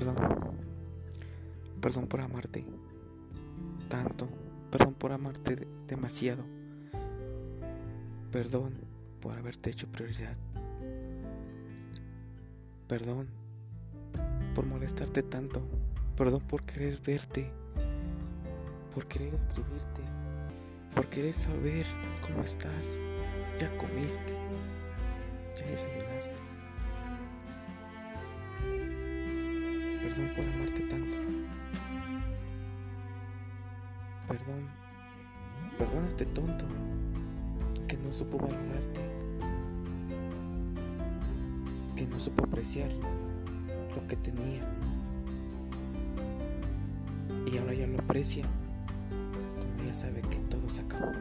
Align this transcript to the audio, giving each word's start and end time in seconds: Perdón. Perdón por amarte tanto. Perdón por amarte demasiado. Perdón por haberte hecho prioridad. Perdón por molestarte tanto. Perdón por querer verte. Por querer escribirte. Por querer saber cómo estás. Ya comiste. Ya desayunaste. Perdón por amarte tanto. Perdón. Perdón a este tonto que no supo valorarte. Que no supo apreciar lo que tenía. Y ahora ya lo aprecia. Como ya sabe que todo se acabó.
Perdón. 0.00 0.16
Perdón 1.82 2.06
por 2.06 2.20
amarte 2.22 2.64
tanto. 3.90 4.30
Perdón 4.70 4.94
por 4.94 5.12
amarte 5.12 5.68
demasiado. 5.86 6.42
Perdón 8.32 8.72
por 9.20 9.36
haberte 9.36 9.68
hecho 9.68 9.88
prioridad. 9.88 10.38
Perdón 12.88 13.28
por 14.54 14.64
molestarte 14.64 15.22
tanto. 15.22 15.60
Perdón 16.16 16.40
por 16.48 16.62
querer 16.62 16.98
verte. 17.02 17.52
Por 18.94 19.06
querer 19.06 19.34
escribirte. 19.34 20.00
Por 20.94 21.08
querer 21.10 21.34
saber 21.34 21.84
cómo 22.22 22.42
estás. 22.42 23.02
Ya 23.60 23.68
comiste. 23.76 24.32
Ya 25.58 25.66
desayunaste. 25.66 26.59
Perdón 30.10 30.30
por 30.34 30.44
amarte 30.44 30.80
tanto. 30.88 31.18
Perdón. 34.26 34.68
Perdón 35.78 36.04
a 36.04 36.08
este 36.08 36.26
tonto 36.26 36.64
que 37.86 37.96
no 37.96 38.12
supo 38.12 38.36
valorarte. 38.38 39.00
Que 41.94 42.08
no 42.08 42.18
supo 42.18 42.44
apreciar 42.44 42.90
lo 43.94 44.04
que 44.08 44.16
tenía. 44.16 44.68
Y 47.46 47.58
ahora 47.58 47.74
ya 47.74 47.86
lo 47.86 48.00
aprecia. 48.00 48.42
Como 49.60 49.86
ya 49.86 49.94
sabe 49.94 50.22
que 50.22 50.38
todo 50.50 50.68
se 50.68 50.80
acabó. 50.80 51.12